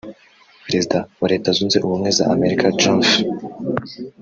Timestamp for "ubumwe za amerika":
1.85-2.65